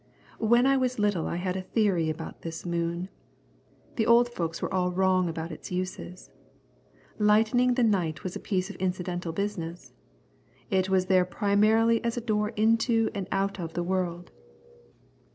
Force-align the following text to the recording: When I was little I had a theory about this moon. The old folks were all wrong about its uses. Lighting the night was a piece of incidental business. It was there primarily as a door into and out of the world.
When 0.39 0.65
I 0.65 0.77
was 0.77 0.97
little 0.97 1.27
I 1.27 1.35
had 1.35 1.55
a 1.55 1.61
theory 1.61 2.09
about 2.09 2.41
this 2.41 2.65
moon. 2.65 3.07
The 3.97 4.07
old 4.07 4.29
folks 4.29 4.59
were 4.59 4.73
all 4.73 4.91
wrong 4.91 5.29
about 5.29 5.51
its 5.51 5.71
uses. 5.71 6.31
Lighting 7.19 7.75
the 7.75 7.83
night 7.83 8.23
was 8.23 8.35
a 8.35 8.39
piece 8.39 8.71
of 8.71 8.75
incidental 8.77 9.31
business. 9.31 9.93
It 10.71 10.89
was 10.89 11.05
there 11.05 11.23
primarily 11.23 12.03
as 12.03 12.17
a 12.17 12.21
door 12.21 12.49
into 12.55 13.11
and 13.13 13.27
out 13.31 13.59
of 13.59 13.73
the 13.73 13.83
world. 13.83 14.31